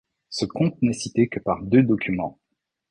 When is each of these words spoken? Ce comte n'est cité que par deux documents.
Ce 0.31 0.45
comte 0.45 0.81
n'est 0.81 0.93
cité 0.93 1.27
que 1.27 1.39
par 1.39 1.61
deux 1.61 1.83
documents. 1.83 2.39